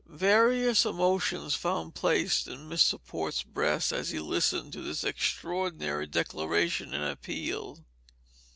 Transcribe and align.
Various 0.07 0.83
emotions 0.83 1.53
found 1.53 1.93
place 1.93 2.47
in 2.47 2.67
Mr. 2.67 2.99
Port's 3.05 3.43
breast 3.43 3.91
as 3.91 4.09
he 4.09 4.19
listened 4.19 4.73
to 4.73 4.81
this 4.81 5.03
extraordinary 5.03 6.07
declaration 6.07 6.91
and 6.91 7.03
appeal. 7.03 7.85